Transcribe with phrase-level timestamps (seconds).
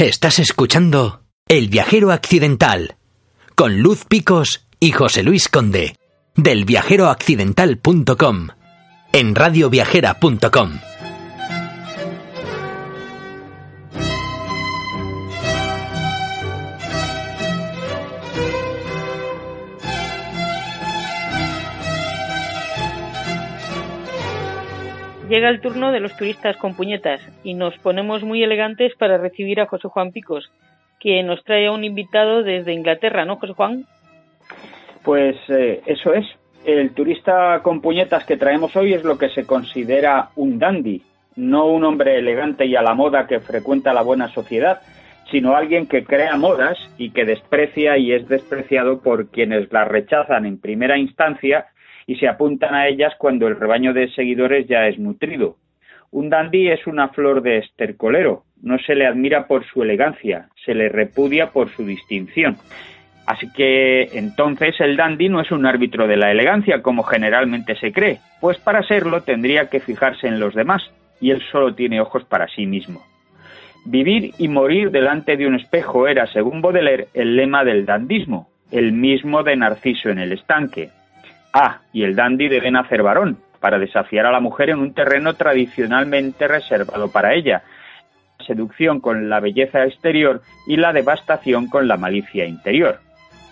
[0.00, 2.96] Estás escuchando El viajero accidental
[3.54, 5.94] con Luz Picos y José Luis Conde
[6.34, 8.48] del viajeroaccidental.com
[9.12, 10.89] en radioviajera.com.
[25.30, 29.60] Llega el turno de los turistas con puñetas y nos ponemos muy elegantes para recibir
[29.60, 30.50] a José Juan Picos,
[30.98, 33.84] que nos trae a un invitado desde Inglaterra, ¿no, José Juan?
[35.04, 36.26] Pues eh, eso es.
[36.64, 41.00] El turista con puñetas que traemos hoy es lo que se considera un dandy,
[41.36, 44.80] no un hombre elegante y a la moda que frecuenta la buena sociedad,
[45.30, 50.44] sino alguien que crea modas y que desprecia y es despreciado por quienes las rechazan
[50.44, 51.68] en primera instancia
[52.10, 55.54] y se apuntan a ellas cuando el rebaño de seguidores ya es nutrido.
[56.10, 60.74] Un dandy es una flor de estercolero, no se le admira por su elegancia, se
[60.74, 62.56] le repudia por su distinción.
[63.26, 67.92] Así que entonces el dandy no es un árbitro de la elegancia como generalmente se
[67.92, 72.24] cree, pues para serlo tendría que fijarse en los demás, y él solo tiene ojos
[72.24, 73.04] para sí mismo.
[73.84, 78.90] Vivir y morir delante de un espejo era, según Baudelaire, el lema del dandismo, el
[78.90, 80.90] mismo de Narciso en el estanque,
[81.52, 85.34] Ah, y el dandy debe nacer varón, para desafiar a la mujer en un terreno
[85.34, 87.62] tradicionalmente reservado para ella,
[88.46, 93.00] seducción con la belleza exterior y la devastación con la malicia interior.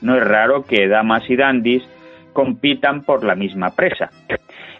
[0.00, 1.82] No es raro que damas y dandis
[2.32, 4.10] compitan por la misma presa.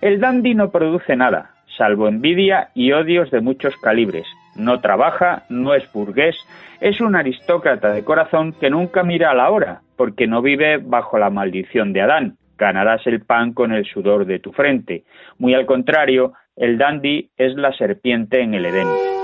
[0.01, 4.27] El dandy no produce nada, salvo envidia y odios de muchos calibres.
[4.57, 6.37] No trabaja, no es burgués,
[6.81, 11.19] es un aristócrata de corazón que nunca mira a la hora, porque no vive bajo
[11.19, 15.05] la maldición de Adán, ganarás el pan con el sudor de tu frente.
[15.39, 19.22] Muy al contrario, el dandy es la serpiente en el Edén.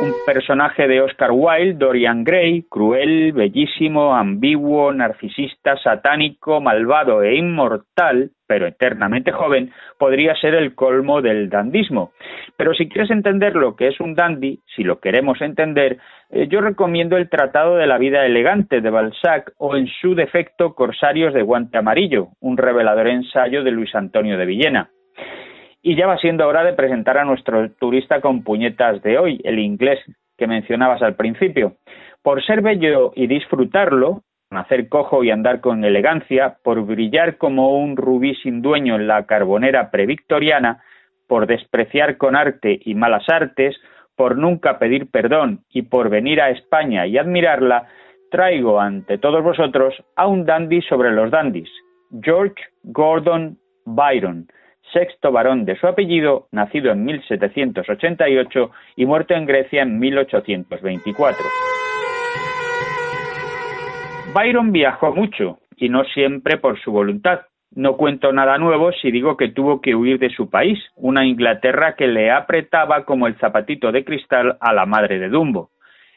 [0.00, 8.30] Un personaje de Oscar Wilde, Dorian Gray, cruel, bellísimo, ambiguo, narcisista, satánico, malvado e inmortal,
[8.46, 12.12] pero eternamente joven, podría ser el colmo del dandismo.
[12.56, 15.98] Pero si quieres entender lo que es un dandy, si lo queremos entender,
[16.30, 20.76] eh, yo recomiendo el Tratado de la Vida Elegante de Balzac o en su defecto
[20.76, 24.90] Corsarios de Guante Amarillo, un revelador ensayo de Luis Antonio de Villena.
[25.88, 29.58] Y ya va siendo hora de presentar a nuestro turista con puñetas de hoy, el
[29.58, 29.98] inglés
[30.36, 31.76] que mencionabas al principio.
[32.22, 37.96] Por ser bello y disfrutarlo, hacer cojo y andar con elegancia, por brillar como un
[37.96, 40.82] rubí sin dueño en la carbonera previctoriana,
[41.26, 43.74] por despreciar con arte y malas artes,
[44.14, 47.88] por nunca pedir perdón y por venir a España y admirarla,
[48.30, 51.70] traigo ante todos vosotros a un dandy sobre los dandys,
[52.20, 53.56] George Gordon
[53.86, 54.48] Byron,
[54.92, 61.44] sexto varón de su apellido, nacido en 1788 y muerto en Grecia en 1824.
[64.34, 67.40] Byron viajó mucho, y no siempre por su voluntad.
[67.74, 71.94] No cuento nada nuevo si digo que tuvo que huir de su país, una Inglaterra
[71.96, 75.70] que le apretaba como el zapatito de cristal a la madre de Dumbo.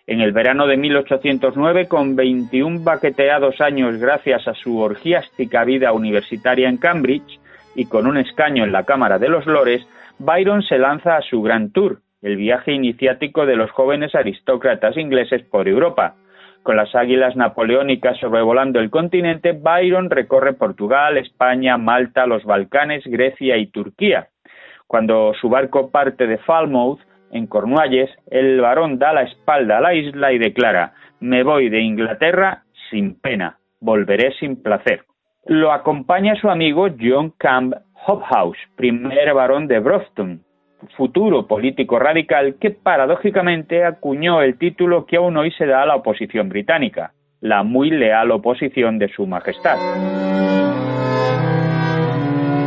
[0.07, 6.67] En el verano de 1809, con 21 baqueteados años gracias a su orgiástica vida universitaria
[6.69, 7.39] en Cambridge,
[7.75, 9.85] y con un escaño en la Cámara de los Lores,
[10.19, 15.43] Byron se lanza a su Gran Tour, el viaje iniciático de los jóvenes aristócratas ingleses
[15.43, 16.15] por Europa.
[16.63, 23.57] Con las águilas napoleónicas sobrevolando el continente, Byron recorre Portugal, España, Malta, los Balcanes, Grecia
[23.57, 24.27] y Turquía.
[24.85, 26.99] Cuando su barco parte de Falmouth,
[27.31, 31.79] en Cornualles, el varón da la espalda a la isla y declara Me voy de
[31.79, 35.05] Inglaterra sin pena, volveré sin placer
[35.45, 37.73] lo acompaña su amigo John Camp
[38.05, 40.43] Hobhouse, primer barón de Brofton,
[40.95, 45.95] futuro político radical que paradójicamente acuñó el título que aún hoy se da a la
[45.95, 49.77] oposición británica, la muy leal oposición de su Majestad.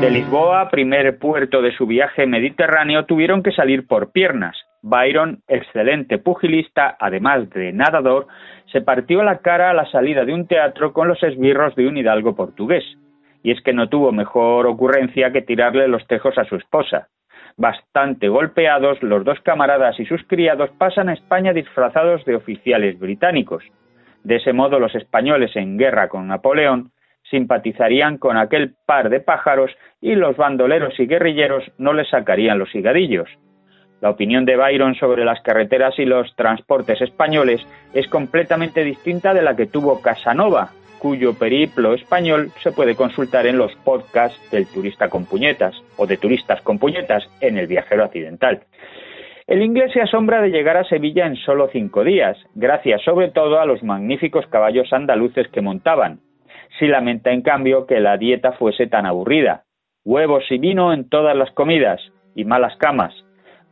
[0.01, 4.57] De Lisboa, primer puerto de su viaje mediterráneo, tuvieron que salir por piernas.
[4.83, 8.27] Byron, excelente pugilista, además de nadador,
[8.75, 11.97] se partió la cara a la salida de un teatro con los esbirros de un
[11.97, 12.83] hidalgo portugués.
[13.45, 17.07] Y es que no tuvo mejor ocurrencia que tirarle los tejos a su esposa.
[17.57, 23.63] Bastante golpeados, los dos camaradas y sus criados pasan a España disfrazados de oficiales británicos.
[24.25, 26.91] De ese modo, los españoles en guerra con Napoleón
[27.31, 32.75] simpatizarían con aquel par de pájaros y los bandoleros y guerrilleros no les sacarían los
[32.75, 33.29] higadillos.
[34.05, 39.41] La opinión de Byron sobre las carreteras y los transportes españoles es completamente distinta de
[39.41, 45.09] la que tuvo Casanova, cuyo periplo español se puede consultar en los podcasts del turista
[45.09, 48.65] con puñetas o de turistas con puñetas en el viajero accidental.
[49.47, 53.59] El inglés se asombra de llegar a Sevilla en solo cinco días, gracias sobre todo
[53.59, 56.21] a los magníficos caballos andaluces que montaban.
[56.79, 59.65] Si lamenta, en cambio, que la dieta fuese tan aburrida.
[60.05, 62.03] Huevos y vino en todas las comidas,
[62.35, 63.15] y malas camas.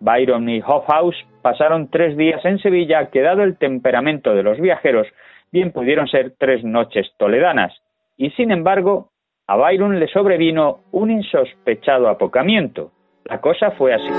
[0.03, 5.07] Byron y Hofhaus pasaron tres días en Sevilla que, dado el temperamento de los viajeros,
[5.53, 7.73] bien pudieron ser tres noches toledanas.
[8.17, 9.11] Y sin embargo,
[9.47, 12.91] a Byron le sobrevino un insospechado apocamiento.
[13.25, 14.11] La cosa fue así.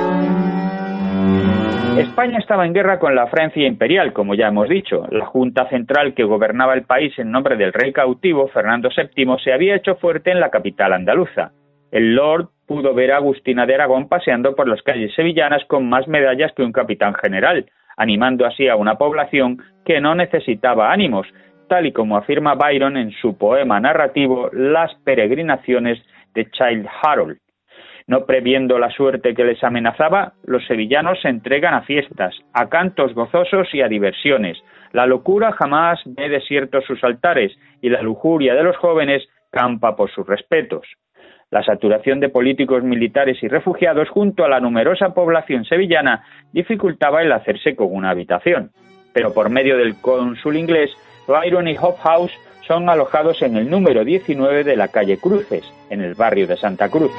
[2.00, 5.06] España estaba en guerra con la Francia imperial, como ya hemos dicho.
[5.12, 9.52] La Junta Central que gobernaba el país en nombre del rey cautivo, Fernando VII, se
[9.52, 11.52] había hecho fuerte en la capital andaluza.
[11.94, 16.08] El Lord pudo ver a Agustina de Aragón paseando por las calles sevillanas con más
[16.08, 17.68] medallas que un capitán general,
[17.98, 21.28] animando así a una población que no necesitaba ánimos,
[21.70, 26.02] tal y como afirma Byron en su poema narrativo Las peregrinaciones
[26.34, 27.38] de Child Harold.
[28.08, 33.14] No previendo la suerte que les amenazaba, los sevillanos se entregan a fiestas, a cantos
[33.14, 34.58] gozosos y a diversiones.
[34.94, 40.10] La locura jamás ve desiertos sus altares y la lujuria de los jóvenes campa por
[40.10, 40.88] sus respetos.
[41.54, 47.32] La saturación de políticos militares y refugiados junto a la numerosa población sevillana dificultaba el
[47.32, 48.72] hacerse con una habitación.
[49.14, 50.90] Pero por medio del cónsul inglés,
[51.28, 52.32] Byron y House
[52.66, 56.90] son alojados en el número 19 de la calle Cruces, en el barrio de Santa
[56.90, 57.12] Cruz.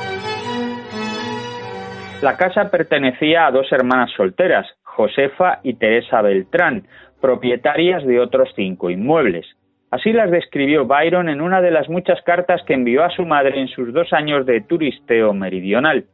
[2.20, 6.88] La casa pertenecía a dos hermanas solteras, Josefa y Teresa Beltrán,
[7.20, 9.46] propietarias de otros cinco inmuebles.
[9.94, 13.60] Así las describió Byron en una de las muchas cartas que envió a su madre
[13.60, 16.06] en sus dos años de turisteo meridional.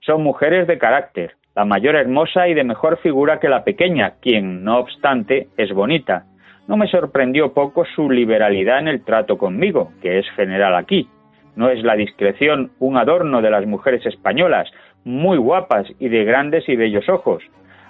[0.00, 4.62] Son mujeres de carácter, la mayor hermosa y de mejor figura que la pequeña, quien,
[4.62, 6.26] no obstante, es bonita.
[6.66, 11.08] No me sorprendió poco su liberalidad en el trato conmigo, que es general aquí.
[11.56, 14.70] No es la discreción un adorno de las mujeres españolas,
[15.04, 17.42] muy guapas y de grandes y bellos ojos.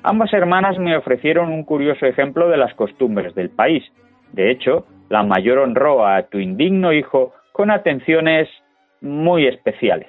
[0.04, 3.82] Ambas hermanas me ofrecieron un curioso ejemplo de las costumbres del país.
[4.32, 8.48] De hecho, la mayor honró a tu indigno hijo con atenciones
[9.00, 10.08] muy especiales.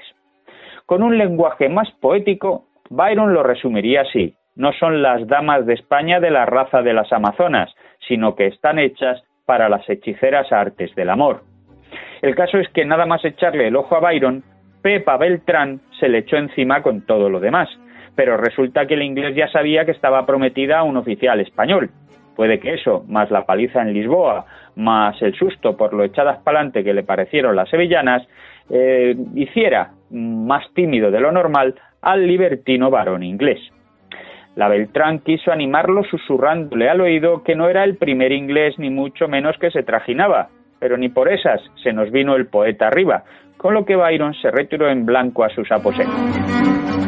[0.85, 4.35] Con un lenguaje más poético, Byron lo resumiría así.
[4.55, 7.73] No son las damas de España de la raza de las Amazonas,
[8.07, 11.43] sino que están hechas para las hechiceras artes del amor.
[12.21, 14.43] El caso es que nada más echarle el ojo a Byron,
[14.81, 17.69] Pepa Beltrán se le echó encima con todo lo demás,
[18.15, 21.89] pero resulta que el inglés ya sabía que estaba prometida a un oficial español.
[22.35, 24.45] Puede que eso, más la paliza en Lisboa,
[24.79, 28.27] más el susto por lo echadas pa'lante que le parecieron las sevillanas,
[28.69, 33.59] eh, hiciera más tímido de lo normal al libertino varón inglés.
[34.55, 39.27] La Beltrán quiso animarlo susurrándole al oído que no era el primer inglés ni mucho
[39.27, 40.49] menos que se trajinaba,
[40.79, 43.23] pero ni por esas se nos vino el poeta arriba,
[43.57, 46.98] con lo que Byron se retiró en blanco a sus aposentos.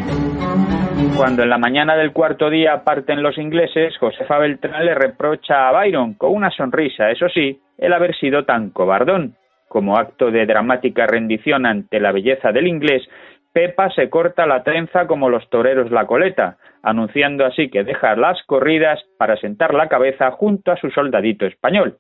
[1.18, 5.72] Cuando en la mañana del cuarto día parten los ingleses, Josefa Beltrán le reprocha a
[5.72, 9.36] Byron, con una sonrisa, eso sí, el haber sido tan cobardón.
[9.68, 13.08] Como acto de dramática rendición ante la belleza del inglés,
[13.54, 18.42] Pepa se corta la trenza como los toreros la coleta, anunciando así que deja las
[18.44, 21.98] corridas para sentar la cabeza junto a su soldadito español.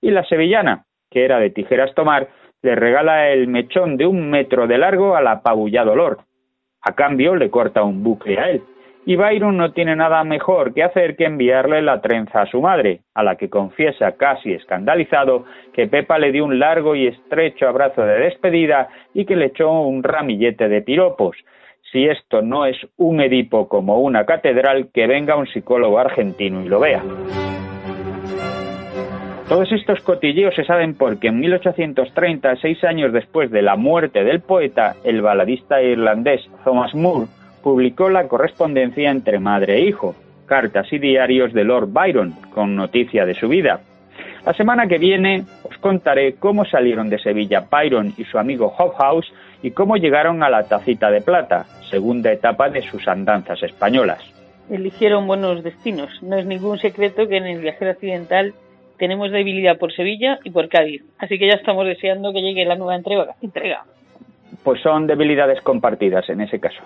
[0.00, 2.28] Y la sevillana, que era de tijeras tomar,
[2.62, 6.18] le regala el mechón de un metro de largo al apabullado Lord.
[6.82, 8.62] A cambio le corta un bucle a él.
[9.06, 13.00] Y Byron no tiene nada mejor que hacer que enviarle la trenza a su madre,
[13.14, 18.02] a la que confiesa casi escandalizado que Pepa le dio un largo y estrecho abrazo
[18.02, 21.36] de despedida y que le echó un ramillete de piropos.
[21.90, 26.68] Si esto no es un Edipo como una catedral, que venga un psicólogo argentino y
[26.68, 27.02] lo vea.
[29.48, 34.40] Todos estos cotilleos se saben porque en 1830, seis años después de la muerte del
[34.40, 37.28] poeta, el baladista irlandés Thomas Moore
[37.62, 40.14] publicó la correspondencia entre madre e hijo,
[40.44, 43.80] cartas y diarios de Lord Byron, con noticia de su vida.
[44.44, 49.32] La semana que viene os contaré cómo salieron de Sevilla Byron y su amigo Hobhouse
[49.62, 54.22] y cómo llegaron a la Tacita de Plata, segunda etapa de sus andanzas españolas.
[54.68, 56.22] Eligieron buenos destinos.
[56.22, 58.52] No es ningún secreto que en el viajero occidental
[58.98, 61.02] tenemos debilidad por Sevilla y por Cádiz.
[61.18, 63.34] Así que ya estamos deseando que llegue la nueva entrega.
[63.40, 63.84] entrega.
[64.62, 66.82] Pues son debilidades compartidas en ese caso.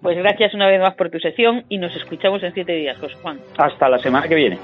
[0.00, 3.14] Pues gracias una vez más por tu sesión y nos escuchamos en siete días, José
[3.22, 3.38] Juan.
[3.56, 4.58] Hasta la semana que viene.